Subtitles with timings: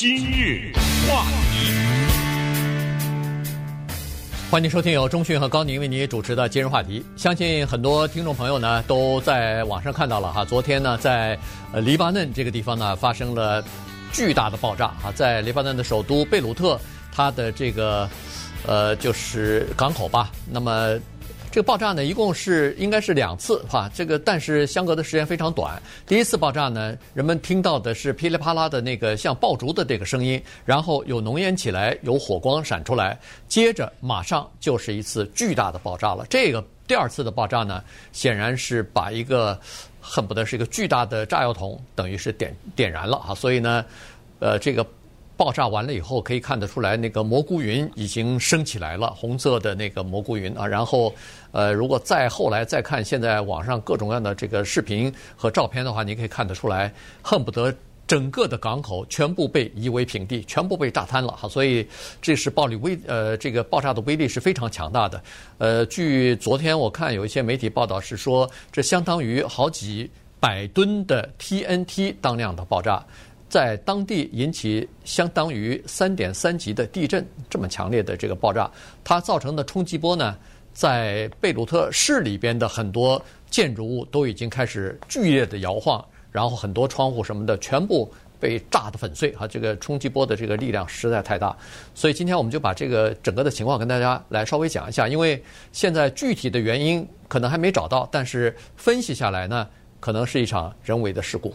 [0.00, 0.70] 今日
[1.10, 1.72] 话题，
[4.48, 7.04] 欢迎收听由中讯和高宁为您主持的今日话题。
[7.16, 11.36] 相信很多听众朋友呢都在网上看到了哈，昨天呢在
[11.72, 13.60] 呃黎巴嫩这个地方呢发生了
[14.12, 16.78] 巨大的爆炸啊，在黎巴嫩的首都贝鲁特，
[17.10, 18.08] 它的这个
[18.68, 20.96] 呃就是港口吧，那么。
[21.50, 25.80] 这个爆炸呢，一共是应该是两次哈，这个但是相隔的时间非常短。
[26.06, 36.26] 第一次爆炸呢，人们听到的是噼里啪啦的那个像爆竹的这个声音，然后有浓烟起来，有火光闪出来，接着马上就是一次巨大的爆炸了。
[36.28, 39.58] 这个第二次的爆炸呢，显然是把一个
[40.00, 43.84] 恨不得是一个巨大的炸药桶，等于是点点燃了哈，所以呢，
[44.38, 44.86] 呃，这个。
[45.38, 50.66] 爆炸完了以后，可以看得出来，那个蘑菇云已经升起来了，红色的那个蘑菇云啊。
[50.66, 51.14] 然后，
[51.52, 56.92] 呃，如果再后来再看现在网上各种各样的这个视频和照片的话，你可以看得出来，
[57.22, 57.72] 恨不得
[58.04, 61.48] 整个的港口全部被夷为平地，全部被炸瘫了哈。
[61.48, 61.86] 所以，
[62.20, 65.22] 这是暴力威呃，这个爆炸的威力是非常强大的。
[65.58, 73.06] 呃，据昨天我看有一些媒体报道是说，这相当于好几百吨的 TNT 当量的爆炸。
[73.48, 78.70] 在当地引起相当于三点三级的地震，这么强烈的这个爆炸，
[79.02, 80.36] 它造成的冲击波呢，
[80.72, 89.48] 在贝鲁特市里边的很多建筑物都已经开始剧烈的摇晃，然后很多窗户什么的全部被炸得粉碎啊！
[89.48, 91.56] 这个冲击波的这个力量实在太大，
[91.94, 99.66] 所以今天我们就把这个整个的情况跟大家来稍微讲一下，因为现在具体的原因可能还没找到，但是分析下来呢，
[99.98, 101.52] 可能是一场人为的事故。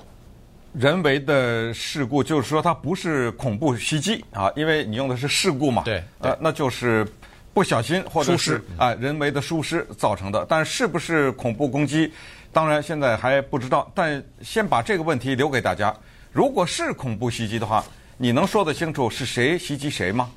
[0.74, 7.08] 人为的事故就是说它不是恐怖袭击啊，因为你用的是事故嘛，对，对呃，那就是
[7.54, 10.44] 不小心或者是啊人为的疏失造成的。
[10.50, 12.12] 但是不是恐怖攻击，
[12.52, 13.92] 当然现在还不知道。
[13.94, 15.96] 但先把这个问题留给大家：
[16.32, 17.84] 如果是恐怖袭击的话，
[18.18, 20.32] 你能说得清楚是谁袭击谁吗？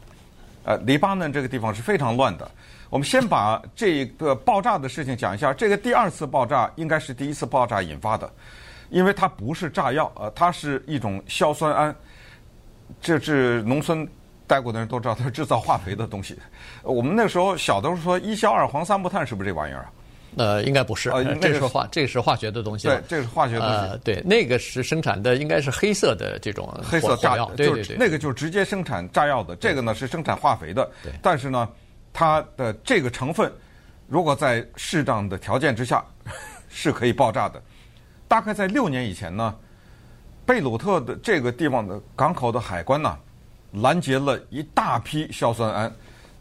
[0.65, 2.51] 呃，黎巴嫩这个地方是非常乱的。
[2.91, 5.55] 我们先把这个爆炸的事情讲一下。
[5.55, 8.31] 这个第二次爆炸应该是第一次爆炸引发的。
[8.91, 11.95] 因为它不是炸药，呃，它是一种硝酸铵，
[13.01, 14.07] 这是农村
[14.47, 16.37] 待过的人都知道，它是制造化肥的东西。
[16.83, 19.93] 我们那时候小的时候说一硝二黄三木碳是不是这玩意儿啊？
[20.37, 22.87] 呃，应该不是，呃，这是化，这是化学的东西。
[22.87, 23.77] 对，这是化学的东西。
[23.77, 29.57] 呃，对，那个是生产的应该是黑色的这种黑色炸药，对对对，那个就是直接生产炸药的。
[29.57, 31.11] 这个呢是生产化肥的，对。
[31.23, 31.67] 但是呢，
[32.13, 33.51] 它的这个成分
[34.07, 36.05] 如果在适当的条件之下
[36.69, 37.61] 是可以爆炸的。
[38.29, 39.55] 大概在六年以前呢，
[40.45, 43.17] 贝鲁特的这个地方的港口的海关呢，
[43.73, 45.93] 拦截了一大批硝酸铵，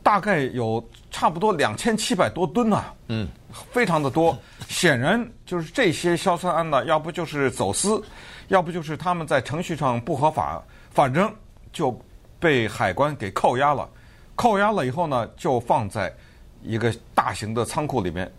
[0.02, 3.28] 大概有差不多两千七百多吨呢，嗯，
[3.72, 4.38] 非常的多。
[4.68, 8.04] 显然就是这些硝酸铵呢，要不就是走私，
[8.48, 11.34] 要不就是他们在程序上不合法，反正
[11.72, 11.98] 就
[12.40, 13.88] 被海关给扣押了。
[14.36, 16.14] 扣押了以后呢，就放在
[16.62, 18.32] 一个大型的仓库里面，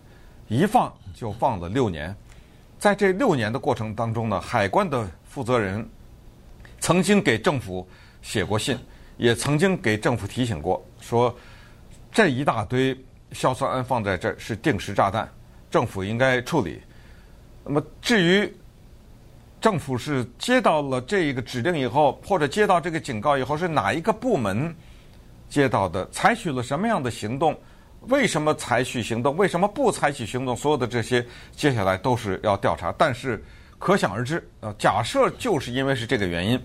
[0.47, 2.15] 一放就放了六年。
[2.79, 5.87] 在这六年的过程当中呢，海关的负责人
[6.79, 7.87] 曾经给政府
[8.21, 8.77] 写过信，
[9.17, 11.35] 也曾经给政府提醒过，说
[12.11, 12.97] 这一大堆
[13.31, 15.27] 硝酸铵放在这儿是定时炸弹，
[15.71, 16.81] 政府应该处理。
[17.63, 18.55] 那么至于
[19.59, 24.73] 政府是接到了这一个指令以后，或者接到这个警告以后，是哪一个部门
[25.49, 27.59] 接到的，采取了什么样的行动？
[28.01, 29.35] 为什么采取行动？
[29.35, 30.55] 为什么不采取行动？
[30.55, 32.93] 所有的这些，接下来都是要调查。
[32.97, 33.43] 但是
[33.77, 36.57] 可想而知，呃，假设就是因为是这个原因，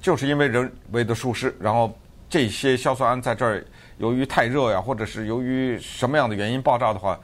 [0.00, 1.96] 就是因为人为的疏失，然后
[2.28, 3.64] 这些硝酸铵在这儿
[3.98, 7.16] 由于太热呀，或者是由于什么样的原因爆炸的话，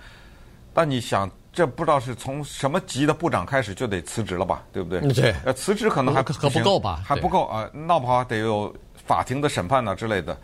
[0.73, 4.63] 那你想，这不知道是从什么级的部长开始就得辞职了吧？
[4.73, 5.01] 对不对？
[5.13, 5.35] 对。
[5.45, 7.03] 呃，辞职可能还可不够吧？
[7.05, 8.73] 还不够啊，闹不好得有
[9.05, 10.39] 法庭的审判呐之类的，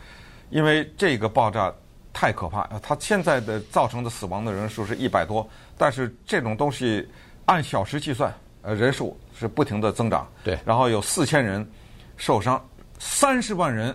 [0.51, 1.73] 因为这个爆炸。
[2.15, 2.67] 太可怕！
[2.81, 7.07] 它现在的造成的死亡的人数是一百多，但是这种东西
[7.45, 8.33] 按小时计算，
[8.63, 10.27] 呃，人数是不停的增长。
[10.43, 11.69] 对，然后有四千人
[12.17, 12.65] 受伤，
[12.99, 13.95] 三十万人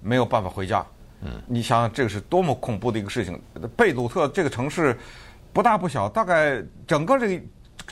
[0.00, 0.84] 没有办法回家。
[1.20, 3.40] 嗯，你想想这个是多么恐怖的一个事情！
[3.76, 4.98] 贝鲁特这个城市
[5.52, 7.44] 不大不小，大概整个这个。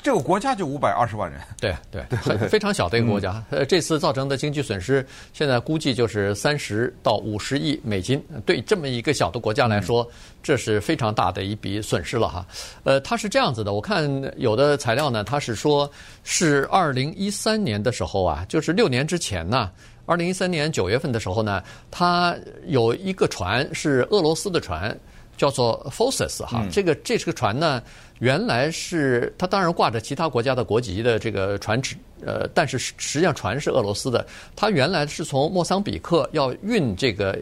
[0.02, 3.43] 这个国家就五百二十万人，对对，很非常小的一个国家。
[3.50, 8.23] 呃，这次造成的经济损失，现在估计就是三十到五十亿美金。
[8.47, 10.08] 对这么一个小的国家来说，
[10.43, 12.47] 这是非常大的一笔损失了哈。
[12.85, 15.91] 呃，它是这样子的，我看有的材料呢，它是说
[16.25, 19.70] 是二零一三年的时候啊，就是六年之前呢，
[20.06, 22.35] 二零一三年九月份的时候呢，它
[22.67, 24.99] 有一个船是俄罗斯的船。
[25.40, 27.82] 叫做 Phocis 哈，这个这是个船呢，
[28.19, 31.96] 原来是它当然挂着其他国家的国籍的这个船只，
[32.26, 34.26] 呃，但是实际上船是俄罗斯的。
[34.54, 37.38] 它原来是从莫桑比克要运这个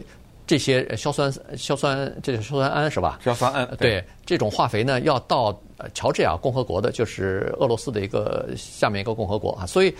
[0.47, 3.19] 这些硝酸硝酸这个硝酸铵是吧？
[3.21, 5.53] 硝酸铵对，对这种化肥呢，要到
[5.93, 9.93] 乔治亚共和国的，就是俄罗斯的一个下面一个共和国啊，所以。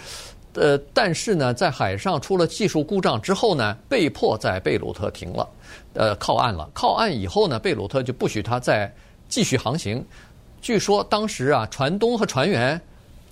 [0.53, 5.47] 呃，但是呢，在海上出了技术故障之后呢，被迫在贝鲁特停了，
[5.93, 6.69] 呃，靠岸了。
[6.73, 8.91] 靠岸以后呢，贝鲁特就不许他再
[9.27, 10.03] 继续航行。
[10.61, 12.79] 据说当时啊，船东和船员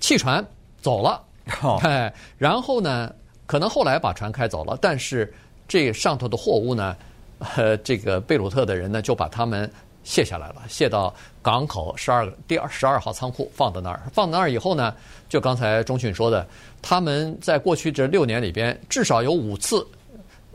[0.00, 0.44] 弃船
[0.80, 1.20] 走了，
[1.82, 3.12] 哎、哦，然后呢，
[3.46, 5.32] 可能后来把船开走了，但是
[5.66, 6.96] 这上头的货物呢，
[7.56, 9.70] 呃，这个贝鲁特的人呢，就把他们
[10.04, 14.02] 卸下来了，卸到港口十二第二十二号仓库放在那儿。
[14.12, 14.94] 放在那儿以后呢，
[15.28, 16.46] 就刚才中迅说的。
[16.80, 19.86] 他们在过去这六年里边，至少有五次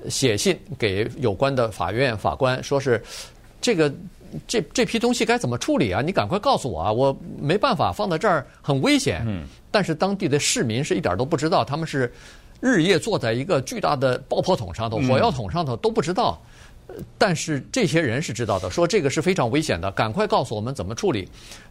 [0.09, 3.03] 写信给有关的法院法官，说是
[3.61, 3.93] 这个
[4.47, 6.01] 这这批东西该怎么处理啊？
[6.01, 6.91] 你赶快告诉我啊！
[6.91, 9.23] 我没办法放在这儿，很危险。
[9.27, 9.43] 嗯。
[9.69, 12.11] 但是当地的市民是一点都不知道，他们是
[12.59, 16.41] 日夜坐在一个巨大的爆破桶上头、火药桶上头都不知道。
[17.17, 21.27] 但是这些人是知道的，说这个是非常危险的，赶快告诉我们怎么处理。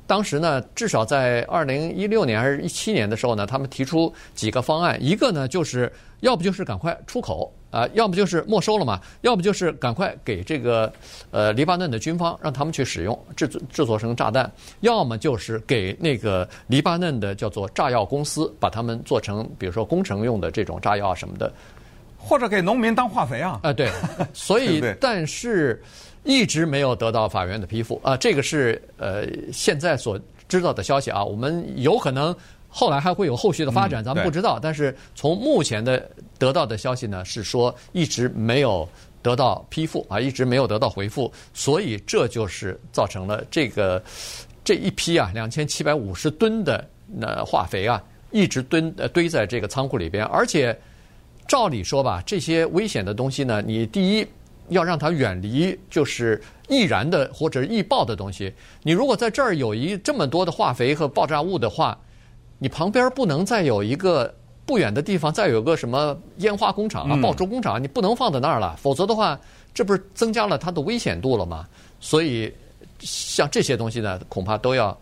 [0.07, 10.93] 当时呢，至少在二零一六年还是一七年的时候呢，他们提出几个方案，一个呢就是要不就是赶快出口啊、要不就是没收了嘛，要不就是赶快给这个
[11.31, 21.51] 呃黎巴嫩的军方让他们去使用制作制作成炸弹，要么就是给那个黎巴嫩的叫做炸药公司把他们做成比如说工程用的这种炸药什么的。
[22.25, 23.59] 或者给农民当化肥啊？
[23.65, 23.91] 啊，对，
[24.33, 25.83] 所以但是
[26.23, 28.17] 一直没有得到法院的批复啊。
[28.17, 31.23] 这个是呃现在所知道的消息啊。
[31.23, 32.35] 我们有可能
[32.69, 34.57] 后来还会有后续的发展，咱们不知道。
[34.63, 36.09] 但是从目前的
[36.39, 38.89] 得到的消息呢，是说一直没有
[39.21, 41.31] 得到批复啊，一直没有得到回复。
[41.53, 44.01] 所以这就是造成了这个
[44.65, 50.75] 这一批啊两千七百五十吨的那化肥啊，一直堆呃堆在这个仓库里边，而且。
[51.53, 54.27] 照理说吧，这些危险的东西呢，你第一
[54.71, 58.51] 要让它远离就是易燃的或者易爆的东西。
[58.83, 61.99] 你如果在这儿有一这么多的化肥和爆炸物的话，
[62.59, 64.35] 你旁边不能再有一个
[64.65, 69.39] 不远的地方再有个什么烟花工厂啊、爆竹工厂，你不能放在那儿了，否则的话，
[69.75, 71.69] 这不是增加了它的危险度了吗？
[72.01, 72.51] 所以
[73.01, 74.99] 像这些东西呢，恐怕都要。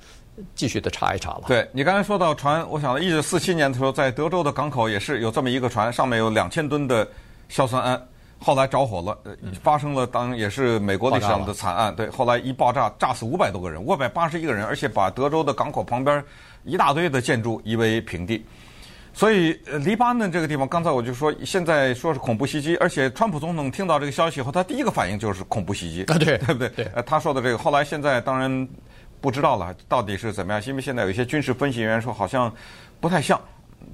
[0.54, 1.42] 继续的查一查了。
[1.46, 7.06] 对，你刚才说到船，我想一九四七年的时候，在德州的港口也是有这么一个船，上面有两千吨的
[7.48, 8.00] 硝酸铵，
[8.38, 9.18] 后来着火了，
[9.62, 11.94] 发生了当也是美国历史上的惨案。
[11.94, 16.22] 对，后来一爆炸，炸死五百多个人，五百八十一个人，而且把德州的港口旁边
[16.64, 18.44] 一大堆的建筑夷为平地。
[19.12, 19.52] 所以，
[19.84, 26.68] 黎巴嫩这个地方，刚才我就说，现在说是恐怖袭击，而且川普总统听到这个消息以后，他第一个反应就是恐怖袭击，啊，对， 对不对？
[26.68, 28.68] 对，他说的这个，后来现在当然。
[29.20, 30.62] 不知道了，到底是怎么样？
[30.66, 32.50] 因为现在有一些军事分析人员说，好像
[33.00, 33.38] 不太像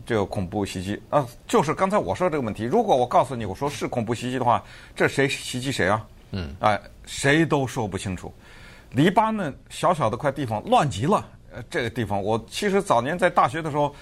[0.04, 1.26] 这个恐怖袭击啊。
[1.48, 4.62] 就是刚才我说这个问题，如果我告诉你，我说是恐怖袭击的话，
[4.94, 6.06] 这谁袭击谁啊？
[6.30, 8.32] 嗯，哎，谁都说不清楚。
[8.92, 13.92] 黎巴嫩小小的块地方乱极了，呃，这个地方我其实早年在大学的时候，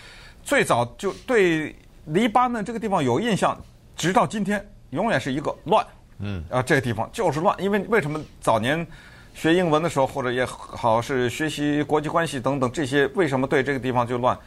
[0.43, 1.75] 最早就对
[2.05, 3.59] 黎巴嫩这个地方有印象，
[3.97, 5.87] 直到今天永远是一个乱。
[6.19, 8.87] 嗯，啊，这个地方就是乱，因为为什么早年？
[9.35, 14.39] 学英文的时候，或者也好是学习国际关系等等这些，为什么对这个地方就乱？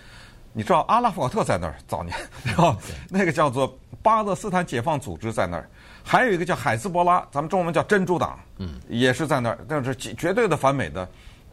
[0.53, 2.75] 你知道阿拉法特在那儿早年，然后
[3.09, 5.69] 那个叫做巴勒斯坦解放组织在那儿，
[6.03, 11.07] 还有一个叫海斯伯拉，咱们中文叫珍珠党，嗯，也是在那儿，但是绝对的反美的，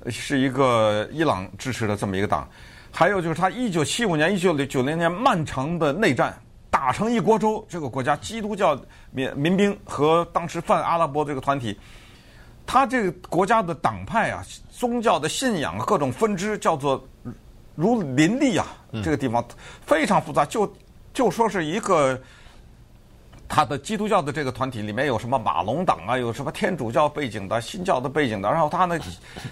[0.09, 2.49] 是一个伊朗支持的这么一个党。
[2.91, 6.33] 还有就是他一九七五年、一九九零年漫长的内战，
[6.71, 11.79] 打成一锅粥，这个国家基督教民民兵和当时泛阿拉伯这个团体。
[12.66, 17.06] 他这个国家的党派啊，宗教的信仰各种分支叫做
[17.75, 18.66] 如林立啊，
[19.02, 19.44] 这个地方
[19.85, 20.47] 非常复杂。
[20.47, 20.73] 就
[21.12, 22.18] 就说是一个
[23.47, 28.99] 他的基督教的这个团体里面有什么马龙党啊，有什么天主教背景的、新教的背景的，然后他呢，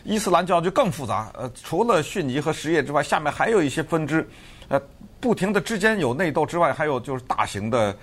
[0.04, 1.31] 伊斯兰教就更复杂。
[1.35, 4.26] 呃，除了逊尼和什叶之外，下面还有一些分支，
[4.69, 4.81] 呃，
[5.21, 7.95] 不停的之间有内斗之外，还有就是大型的，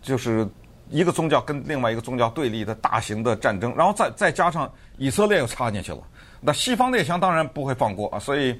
[0.00, 0.48] 就是。
[0.90, 5.98] 一个宗教跟另外一个宗教对立的大型的战争，然后再再加上以色列又插进去了，
[6.40, 8.58] 那西方列强当然不会放过啊，所以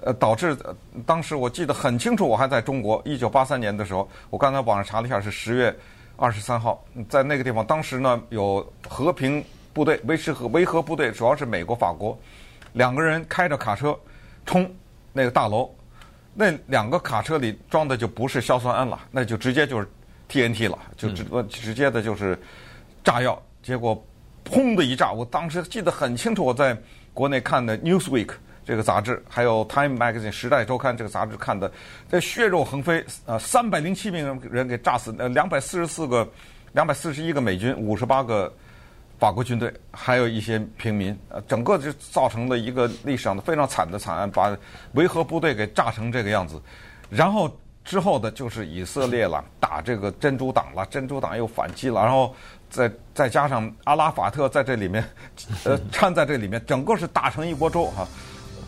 [0.00, 0.56] 呃导致
[1.04, 5.76] 当时我记得很清楚，我还在中国，一九八三年的时候，我刚才网上查了一下，是十月
[6.16, 9.44] 二十三号，在那个地方，当时呢有和平
[9.74, 12.18] 部队、维持和维和部队，主要是美国、法国
[12.72, 13.94] 两个人开着卡车
[14.46, 14.68] 冲
[15.12, 15.70] 那个大楼，
[16.32, 19.86] 那两个卡车里装的就不是硝酸铵了，那就直接就是。
[20.28, 22.38] TNT 了，就直直接的就是
[23.02, 24.04] 炸药，结果
[24.44, 25.10] 砰的一炸。
[25.10, 26.76] 我当时记得很清楚，我在
[27.14, 28.26] 国内看的《Newsweek》
[28.64, 31.72] 这个杂志，还有《Time Magazine》《时代周刊》这个杂志看的，
[32.10, 36.28] 这血肉横飞，呃，三百零七名人给炸死，呃，两百四十四个，
[36.72, 38.52] 两百四十一个美军，五十八个
[39.18, 44.54] 法国军队，还有一些平民，呃，整个就造成了一个历史上的非常惨的惨案，把
[44.92, 46.60] 维和部队给炸成这个样子，
[47.08, 47.50] 然后。
[47.88, 52.36] 之后的就是以色列了，打这个珍珠党了，珍珠党又反击了，然后
[52.68, 55.02] 再再加上阿拉法特在这里面，
[55.64, 58.06] 呃，掺在这里面，整个是打成一锅粥哈，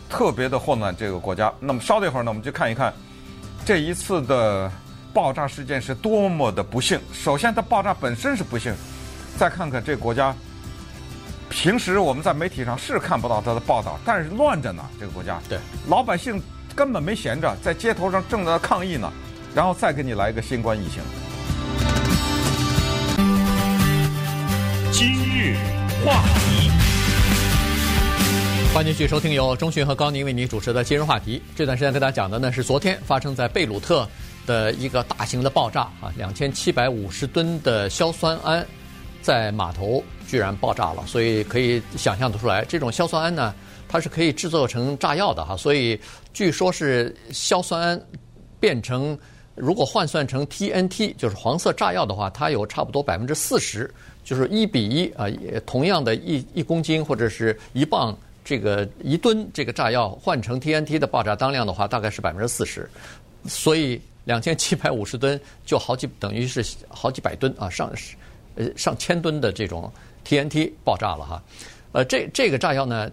[0.09, 1.53] 特别的混乱这个国家。
[1.59, 2.91] 那么稍等一会儿呢，我们就看一看
[3.63, 4.71] 这一次的
[5.13, 6.99] 爆炸事件是多么的不幸。
[7.13, 8.73] 首先，它爆炸本身是不幸，
[9.37, 10.35] 再看看这个国家，
[11.47, 16.41] 平时我们在媒体上是看不到它的报道，但是乱着呢，这个国家，对老百姓。
[16.75, 19.11] 根本没闲着，在街头上正在抗议呢，
[19.53, 21.01] 然后再给你来一个新冠疫情。
[24.91, 25.55] 今日
[26.05, 26.69] 话题，
[28.73, 31.41] 欢迎继续收听由中讯和高宁为您主持的今日话题。
[31.55, 34.07] 这段时间跟大家讲的呢是昨天发生在贝鲁特
[34.45, 38.63] 的一个大型的爆炸啊，两千七百五十吨的硝酸铵
[39.21, 43.53] 在码头居然爆炸了，所以可以想象得出来，这种硝酸铵呢。
[43.91, 45.99] 它是可以制作成炸药的哈，所以
[46.31, 48.03] 据说是硝酸铵
[48.57, 49.19] 变成，
[49.53, 53.93] 如果换算成 TNT 就是黄色炸药的话，它有差不多百分之四十，
[54.23, 55.25] 就是一比一啊，
[55.65, 62.89] 同样的一一公斤或者是一磅这个一吨这个炸药换成 TNT 的爆炸当量的话，大概是百分之四十，
[63.45, 67.91] 所以两千七百五十吨就好几等于是好几百吨啊，上
[68.55, 69.91] 呃上千吨的这种
[70.25, 71.43] TNT 爆炸了哈，
[71.91, 73.11] 呃这这个炸药呢。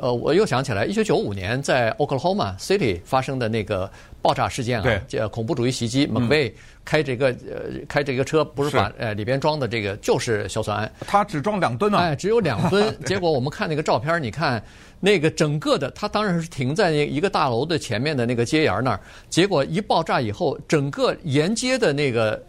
[0.00, 3.90] 呃，我又想起来，一九九五年在 Oklahoma City 发生的那个
[4.22, 6.52] 爆炸事件啊，叫恐怖主义袭击，McVeigh
[6.84, 12.96] 开这个呃开这个车，不是把呃里边装的这个就是硝酸铵，它只装两吨啊，哎，只有两吨。
[13.04, 14.62] 结果我们看那个照片，你看
[15.00, 22.42] 那个整个的，它当然是停在那一个大楼的前面的那个街沿那儿，结果一爆炸以后，整个沿街的那个。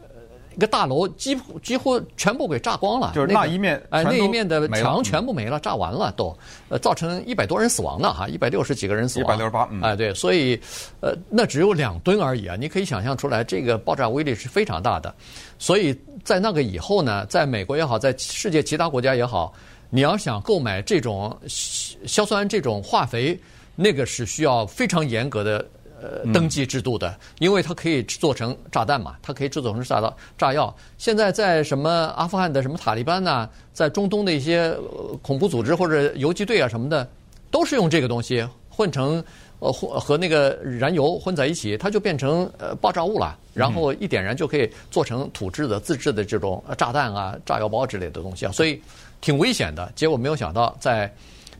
[0.56, 6.38] 一个大楼几乎几乎全部给炸光了，就是那一面，哎，那一面的墙全部没了，炸完了都，
[6.70, 10.60] 呃，造成一百多人死亡呢哈，一百六十几个人死亡，一百六十八，哎，对，所以，
[11.00, 15.14] 呃，那只有两吨而已啊，你可以想象出来，这个爆炸威力是非常大的，
[15.58, 19.54] 所以在那个以后呢，在美国也好，在世界其他国家也好，
[19.90, 23.40] 你要想购买这种硝酸这种化肥，
[23.76, 25.66] 那个是需要非常严格的。
[26.02, 30.76] 呃，登记制度的，因为它可以做成炸弹嘛，它可以制作成炸弹、炸药。
[30.98, 34.76] 现在在什么阿富汗的什么塔利班呐、在中东的一些
[35.22, 37.08] 恐怖组织或者游击队啊什么的，
[37.52, 39.24] 都是用这个东西混成
[39.60, 48.82] 呃混和那个燃油混在一起，它就变成呃爆炸物了，然后一点燃就可以做成土制的自制的这种炸弹啊、炸药包之类的东西啊，所以
[49.22, 49.92] 挺危险的。
[49.96, 51.14] 结果没有想到在。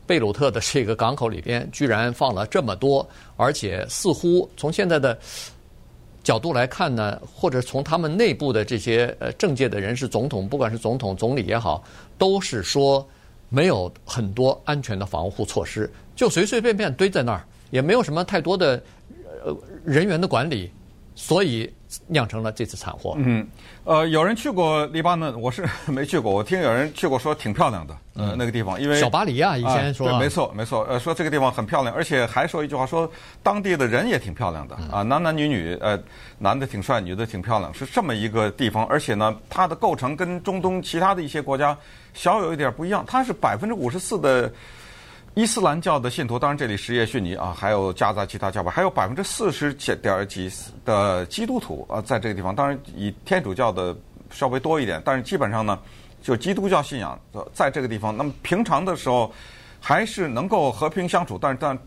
[0.06, 5.16] 贝鲁特的这个港口里边居然放了这么多，而且似乎从现在的
[6.22, 11.82] 角度来看呢，或者从他们内部的这些呃政界的人士、总统，不管是总统、总理也好，
[12.18, 13.06] 都是说
[13.48, 18.82] 没有很多安全的防护措施，就随随便便堆在那儿，也没有什么太多的
[19.44, 20.70] 呃人员的管理，
[21.14, 21.72] 所以。
[22.06, 23.12] 酿成了这次惨祸。
[23.18, 23.46] 嗯，
[23.84, 26.32] 呃，有人去过黎巴嫩，我是 没去过。
[26.32, 27.94] 我听有人去过，说挺漂亮的。
[28.14, 30.86] 嗯，那个地方，因为小巴黎啊，以前说、没错，没错。
[30.88, 33.06] 呃，说这个地方很漂亮，而且还说一句话，说
[33.42, 36.02] 当地的人也挺漂亮的啊，男男女女，呃，
[36.38, 38.86] 男的挺帅，女的挺漂亮，是这么一个地方。
[38.86, 41.76] 而且呢，它的构成跟中东其他的一些国家
[42.14, 44.50] 小有一点不一样，它是百分之五十四的。
[45.34, 50.50] 伊斯兰教的信徒，当然这里什叶逊尼啊，还有夹杂其他教派，还有百分之四十几点几
[50.84, 53.96] 的基督徒啊，在这个地方，当然以天主教的
[54.30, 55.78] 稍微多一点，但是基本上呢，
[56.20, 57.18] 就基督教信仰
[57.54, 58.14] 在这个地方。
[58.14, 59.32] 那么平常的时候
[59.80, 61.78] 还是能够和平相处，但是但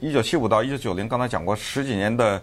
[0.00, 2.42] 一九七五到一九九零，刚才讲过十几年的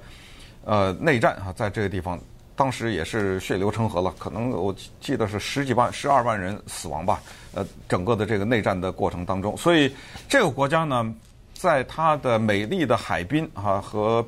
[0.65, 2.19] 呃内战啊，在这个地方。
[2.57, 7.21] 当时也是血流成河了，可能我记得是十几万、十二万人死亡吧。
[7.53, 9.93] 呃，整个的这个内战的过程当中，所以
[10.27, 11.13] 这个国家呢，
[11.53, 14.25] 在它的美丽的海滨啊和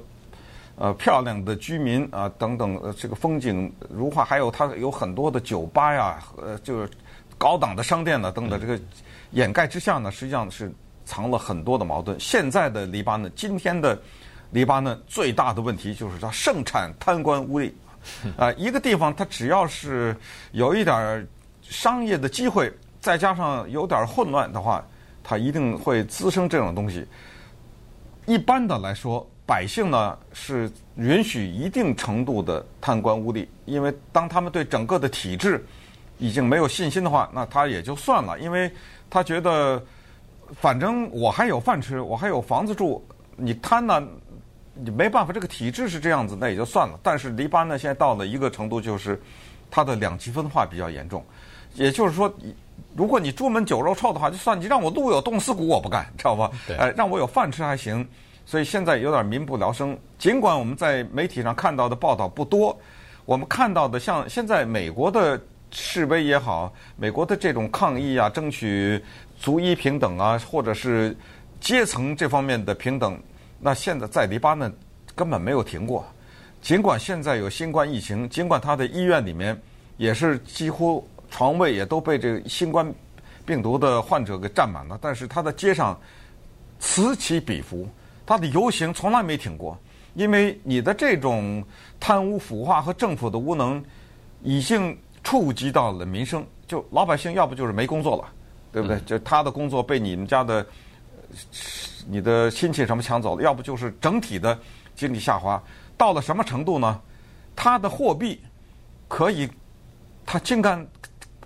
[0.76, 6.88] 呃漂亮的居民啊等等，呃，这个风景如画，还有它有很多的酒吧呀，呃，就是
[7.36, 8.80] 高档的商店呢等等，这个
[9.32, 10.72] 掩盖之下呢，实际上是
[11.04, 12.16] 藏了很多的矛盾。
[12.20, 14.00] 现在的黎巴嫩，今天的
[14.52, 17.72] 黎巴嫩最大的问题就是它盛产贪官污吏。
[18.38, 20.16] 啊，一个地方它只要是
[20.52, 21.28] 有一点
[21.62, 24.84] 商业的机会，再加上有点混乱的话，
[25.24, 27.06] 它一定会滋生这种东西。
[28.26, 35.66] 一般的来说，百姓呢是允许一定程度的贪官污吏，因为当他们对整个的体制
[36.20, 38.72] 已经没有信心的话，那他也就算了，因为
[39.10, 39.82] 他觉得
[40.60, 43.04] 反正我还有饭吃，我还有房子住，
[43.36, 44.04] 你贪呢，
[44.84, 47.00] 你没办法，这个体制是这样子，那也就算了。
[47.04, 49.20] 但是黎巴嫩现在到了一个程度，就是
[49.70, 51.24] 它的两极分化比较严重，
[51.76, 52.34] 也就是说，
[52.96, 56.52] 如果你朱门酒肉臭的话，就算你让我路有冻死骨我不干，知道吧？
[56.68, 58.08] 对，哎，让我有饭吃还行。
[58.46, 59.96] 所以现在有点民不聊生。
[60.18, 62.76] 尽管我们在媒体上看到的报道不多，
[63.26, 69.00] 我们看到的像现在美国的示威也好，美国的这种抗议啊，争取
[69.38, 71.16] 族裔平等啊，或者是
[71.60, 73.22] 阶层这方面的平等，
[73.60, 74.74] 那现在在黎巴嫩
[75.16, 76.06] 根本没有停过。
[76.62, 79.60] 尽管现在有新冠疫情，尽管他的医院里面
[79.98, 82.94] 也是几乎床位也都被这个新冠
[83.46, 86.00] 病毒的患者给占满了，但是他的街上
[86.80, 87.88] 此起彼伏。
[88.26, 89.76] 他的游行从来没停过，
[90.14, 91.64] 因为你的这种
[92.00, 93.84] 贪污腐化和政府的无能，
[94.44, 96.46] 已经触及到了民生。
[96.68, 98.30] 就老百姓要不就是没工作了，
[98.72, 99.00] 对不对？
[99.00, 100.64] 就他的工作被你们家的、
[102.08, 104.58] 你的亲戚什么抢走了，要不就是整体的
[104.96, 105.62] 经济下滑。
[105.98, 107.00] 到了什么程度呢？
[107.56, 108.42] 它的货币
[109.08, 109.50] 可以，
[110.26, 110.86] 它竟敢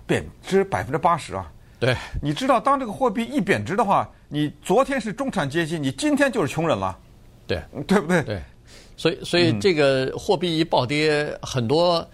[0.06, 1.50] 贬值百分之八十啊！
[1.78, 4.10] 对，你知道，当这个货币一贬值的话。
[4.26, 6.98] 你昨天是中产阶级，你今天就是穷人了，
[7.46, 8.20] 对对不对？
[8.24, 8.42] 对，
[8.96, 12.04] 所以所以这个货币一暴跌，嗯、很多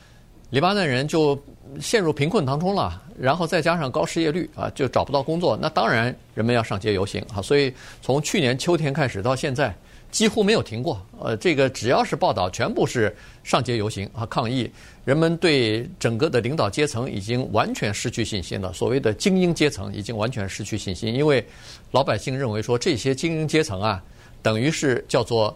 [0.51, 1.41] 黎巴嫩人就
[1.81, 5.59] 陷入贫困当中了，然后再加上高失业率啊，就找不到工作。
[5.61, 7.43] 那当然，人们要上街游行啊。
[7.43, 9.75] 所以从去年秋天开始到现在，
[10.11, 11.05] 几乎没有停过。
[11.21, 14.71] 呃，这个只要是报道，全部是上街游行啊，抗议。
[15.05, 18.73] 人们对整个的领导阶层已经完全失去信心了。
[18.73, 21.45] 所谓的精英阶层已经完全失去信心，因为
[21.91, 24.03] 老百姓认为说，这些精英阶层啊，
[24.43, 25.55] 等于是叫做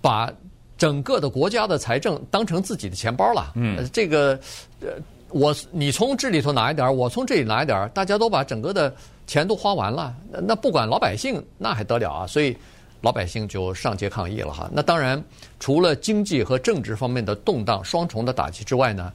[0.00, 0.32] 把
[0.76, 3.52] 整个的国家的财政当成自己的钱包了。
[3.54, 4.38] 嗯，这个
[4.80, 4.88] 呃，
[5.34, 8.94] 我你从这里头拿一点儿，我从这里拿一点儿，大家都把整个的
[9.26, 12.26] 钱都花完了，那不管老百姓那还得了啊？
[12.26, 12.56] 所以。
[13.04, 14.66] 老百姓就上街抗议了哈。
[14.72, 15.22] 那当然，
[15.60, 19.12] 除了经济和政治方面的动荡双重的打击之外呢，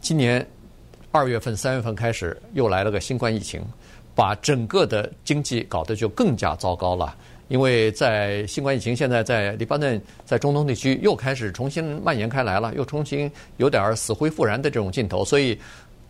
[0.00, 0.46] 今年
[1.10, 3.60] 二月份、三月份开始又来了个新冠疫情，
[4.14, 7.16] 把整个的经济搞得就更加糟糕了。
[7.48, 15.58] 因为在新冠疫情现在在黎巴嫩、在中东地区又开始重新蔓延开来了，又重新有点死灰复燃的这种劲头，所以。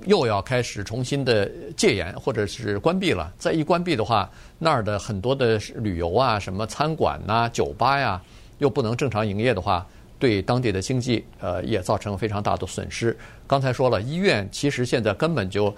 [0.05, 3.33] 又要开始重新的戒严或者是关闭了。
[3.39, 8.21] 再一关闭的话，那儿的很多的旅游啊、什么餐馆呐、酒吧呀，
[8.59, 9.87] 又不能正常营业的话，
[10.19, 13.17] 对当地的经济呃也造成非常大的损失。
[13.47, 15.75] 刚才说了，医院其实现在根本就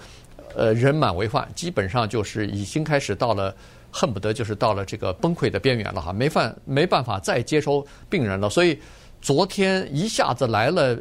[0.57, 3.55] 呃人满为患，基本上就是已经开始到了
[3.91, 8.49] 恨不得就是到了这个崩溃的边缘了哈，没办没办法再接收病人了。
[8.51, 8.79] 所以
[9.21, 10.99] 昨天一下子来了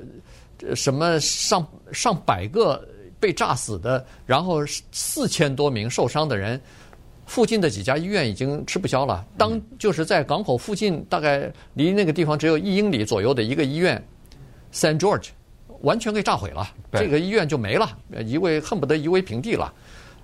[0.75, 2.87] 什么上上百个。
[3.19, 6.61] 被炸死的，然后四千多名受伤的人，
[7.25, 9.25] 附近的几家医院已经吃不消了。
[9.35, 13.99] 当就是在港口附近，大概离那个地方只有一英里左右的一个医院
[14.71, 15.29] ，Saint George，
[15.81, 17.89] 完全给炸毁了，这个医院就没了，
[18.23, 19.73] 夷为恨不得夷为平地了。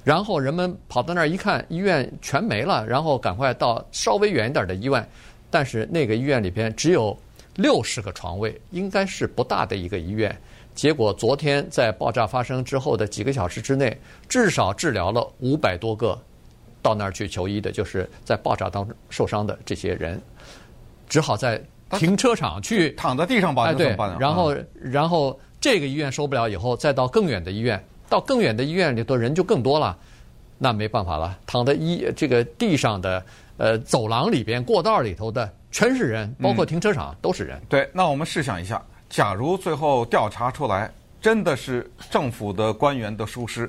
[0.03, 5.07] 然后人们跑到那儿一看，医院全没了，然后赶快到稍微远一点的医院，
[5.49, 7.17] 但是那个医院里边只有
[7.55, 10.35] 六十个床位，应该是不大的一个医院。
[10.75, 13.95] 结果昨天在爆炸发生之后的几个小时之内，
[14.27, 16.19] 至少治疗了五百多个
[16.81, 20.19] 到那儿去求医的，就是在爆炸当中受伤的这些人，
[21.07, 21.61] 只好在
[21.91, 23.65] 停车场去躺在地上吧。
[23.65, 27.81] 哎，对，然后然后这个医院受不了以后，再到更远的医院，
[28.13, 29.97] 到更远的医院里头人就更多了，
[30.59, 33.25] 那没办法了，躺在医这个地上的
[33.57, 37.59] 呃走廊里边过道里头的全是人，包括停车场都是人。
[37.67, 38.79] 对，那我们试想一下。
[39.09, 43.67] 假如最后调查出来，真的是政府的官员的疏失，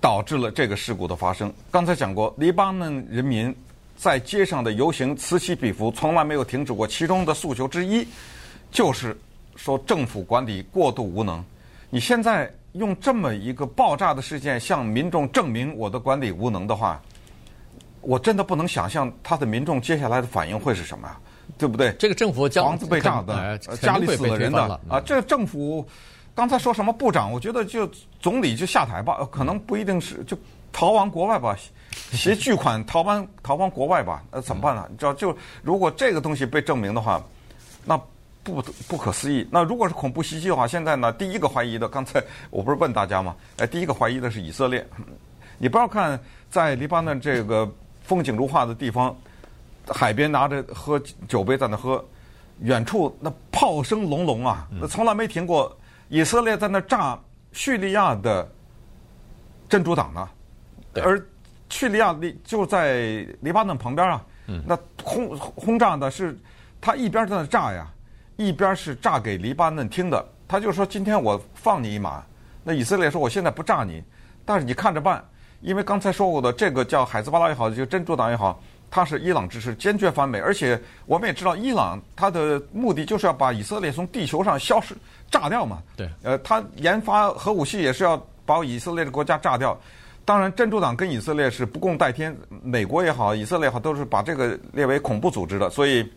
[0.00, 1.52] 导致了这个事故的发生。
[1.72, 3.52] 刚才讲过，黎巴嫩人民
[3.96, 6.86] 在街上的游行此起彼伏，从来没有停止过。
[6.86, 8.06] 其中的诉求之一，
[8.70, 9.18] 就是
[9.56, 11.44] 说政府管理过度无能。
[11.90, 17.00] 你现在用这么一个爆炸的事件向民众证明我的管理无能的话，
[18.00, 21.18] 我真的不能想象他的民众接下来的反应会是什么呀？
[21.58, 21.92] 对不对？
[21.98, 25.00] 这个政府房子被炸的，呃、家里死了人的啊！
[25.00, 25.84] 这政府
[26.34, 27.30] 刚才说什么部长？
[27.30, 30.38] 我觉得就总理就下台吧，可能不一定是就
[30.72, 31.56] 逃亡国外吧，
[32.12, 34.22] 携巨款逃亡逃亡国外吧？
[34.30, 34.86] 呃，怎么办呢？
[34.90, 37.20] 你知道，就如果这个东西被证明的话，
[37.84, 38.00] 那
[38.42, 39.46] 不不可思议。
[39.50, 43.36] 那如果是恐怖袭击的话，现在呢，第一个怀疑的，刚才我不是问大家吗？
[43.58, 44.86] 哎，第一个怀疑的是以色列。
[45.58, 46.18] 你不要看
[46.50, 47.70] 在黎巴嫩这个
[48.02, 49.16] 风景如画的地方。
[49.88, 52.04] 海边拿着喝酒杯在那喝，
[52.60, 55.74] 远处那炮声隆隆啊，那从来没停过。
[56.08, 57.18] 以色列在那炸
[57.50, 58.48] 叙利亚的
[59.68, 60.28] 真主党呢，
[61.02, 61.20] 而
[61.70, 64.24] 叙利亚黎就在黎巴嫩旁边啊，
[64.64, 66.38] 那轰轰炸的是
[66.80, 67.90] 他一边在那炸呀，
[68.48, 70.24] 一边是炸给黎巴嫩听的。
[70.48, 72.22] 他就说：“今天我放你一马。”
[72.64, 74.02] 那以色列说：“我现在不炸你，
[74.44, 75.24] 但是你看着办。”
[75.60, 78.58] 因为刚才说过的这个叫海兹巴拉也好，就真主党也好，
[78.90, 80.38] 他是伊朗支持，坚决反美。
[80.38, 84.96] 而且我们也知道，伊朗他的目的就是要把以色列从地球上消失、
[85.30, 85.82] 炸掉嘛。
[85.94, 86.08] 对。
[86.22, 89.78] 呃，他研发核武器也是要把以色列的国家炸掉。
[90.24, 96.10] 当然，真主党跟以色列是不共戴天，美国也好，以色列也好，都是把这个列为恐怖组织的，所以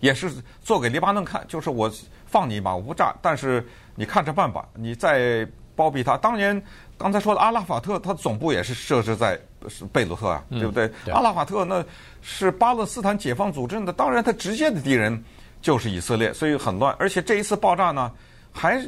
[0.00, 0.30] 也是
[0.60, 1.90] 做给黎巴嫩看，就是我。
[2.30, 4.68] 放你一马，我不炸，但是你看着办吧。
[4.74, 6.14] 你再包庇他。
[6.18, 6.62] 当年
[6.98, 9.40] 刚才说的阿拉法特，他总部也是设置在
[9.90, 10.86] 贝鲁特啊，对不对？
[10.88, 11.14] 嗯、对。
[11.14, 11.82] 阿拉法特那
[12.20, 15.24] 是巴勒斯坦解放组织的，当然他直接的敌人
[15.62, 16.94] 就是以色列，所以很乱。
[16.98, 18.12] 而且这一次爆炸呢，
[18.52, 18.78] 还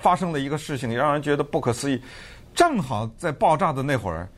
[0.00, 2.02] 发生了一个事情，让人觉得不可思议。
[2.56, 4.28] 正好在爆炸的那会儿，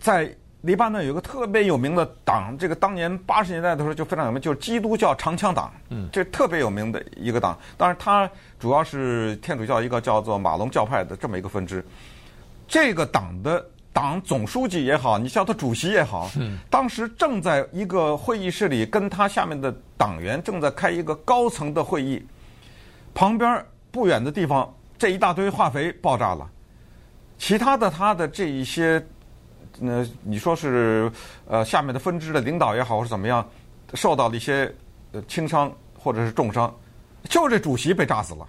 [0.00, 0.28] 在。
[0.62, 5.72] 黎巴嫩有个特别有名的党，这个当年八十年代的时候就非常有名，就是基督教长枪党。
[5.90, 7.56] 嗯，这特别有名的一个党。
[7.76, 11.84] 当然，它主要是天主教一个叫做马龙教派的这么一个分支。
[12.66, 16.28] 这个党的党总书记也好，你叫他主席也好，
[16.68, 22.20] 当时正在一个会议室里，跟他下面的党员正在开一个高层的会议。
[23.14, 26.50] 旁边不远的地方，这一大堆化肥爆炸了，
[27.38, 29.00] 其他的他的这一些。
[29.80, 31.10] 那你说是
[31.46, 33.46] 呃下面的分支的领导也好，或是怎么样，
[33.94, 34.72] 受到了一些
[35.12, 36.74] 呃轻伤或者是重伤，
[37.28, 38.46] 就这主席被炸死了。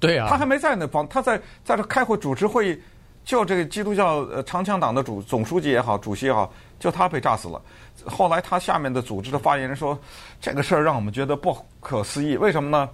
[0.00, 2.82] 对啊，他还没在那方，他在在这开会主持会议，
[3.24, 7.62] 就这个基督教呃长枪党的主总书记也好，主席也好，就他被炸死了。
[8.06, 9.96] 后来他下面的组织的发言人说，
[10.40, 12.88] 这个事儿让我们觉得不可思议，为什么呢？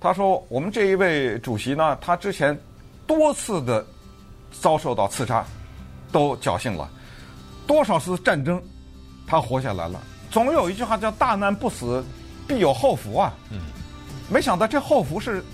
[0.00, 2.58] 他说我们这一位主席呢，他之前
[3.06, 3.84] 多次的
[4.50, 5.44] 遭受到刺杀，
[6.10, 6.88] 都侥幸了。
[7.66, 8.62] 多少次战争，
[9.26, 10.00] 他活下来了。
[10.30, 12.04] 总有一句话叫“大难不死，
[12.46, 13.32] 必有后福”啊。
[13.50, 13.58] 嗯。
[14.28, 15.44] 没想到这后福是，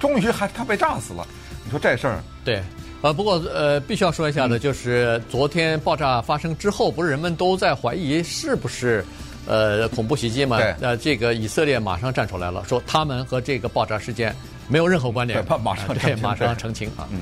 [0.00, 1.26] 终于还他被炸死了。
[1.64, 2.20] 你说这事儿？
[2.44, 2.62] 对。
[3.02, 9.04] 呃，不过呃，必须要说一下的，就是昨天爆炸发生之后，不是人们都在怀疑是不是
[9.46, 10.56] 呃恐怖袭击嘛？
[10.56, 10.74] 对。
[10.80, 14.34] 呃，这个以色列马上站出来了，说他们和这个爆炸事件
[14.66, 15.44] 没有任何关联。
[15.62, 17.06] 马上对，马上澄清啊。
[17.12, 17.20] 嗯。